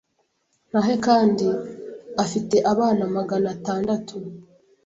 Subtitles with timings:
[0.69, 1.47] Ntahe kandi
[2.23, 4.15] afite abana magana tandatu